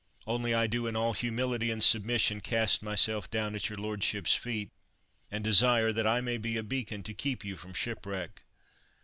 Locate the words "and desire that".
5.29-6.07